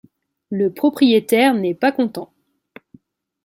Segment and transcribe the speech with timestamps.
[0.49, 2.33] Le propriétaire n’est pas content.